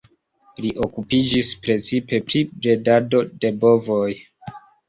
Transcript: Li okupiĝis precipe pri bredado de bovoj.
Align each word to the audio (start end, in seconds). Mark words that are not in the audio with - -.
Li 0.63 0.71
okupiĝis 0.85 1.51
precipe 1.67 2.21
pri 2.31 2.43
bredado 2.65 3.23
de 3.45 3.55
bovoj. 3.63 4.09